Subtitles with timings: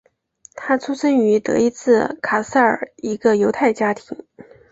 [0.55, 4.17] 他出生于德意志卡塞尔一个犹太家庭。